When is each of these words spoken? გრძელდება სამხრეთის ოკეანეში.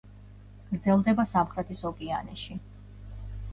გრძელდება 0.69 1.27
სამხრეთის 1.33 1.85
ოკეანეში. 1.93 2.59